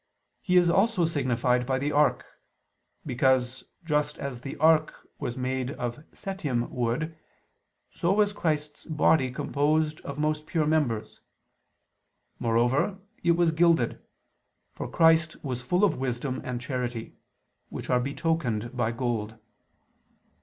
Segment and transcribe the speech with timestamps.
[0.41, 2.25] He is also signified by the ark:
[3.05, 7.15] because just as the ark was made of setim wood,
[7.91, 11.21] so was Christ's body composed of most pure members.
[12.39, 13.99] More over it was gilded:
[14.73, 17.13] for Christ was full of wisdom and charity,
[17.69, 19.37] which are betokened by gold.